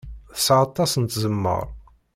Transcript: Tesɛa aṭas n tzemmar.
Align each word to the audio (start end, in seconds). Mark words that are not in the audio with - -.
Tesɛa 0.33 0.57
aṭas 0.67 0.91
n 0.97 1.03
tzemmar. 1.05 1.67